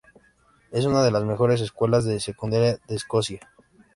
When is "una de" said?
0.87-1.11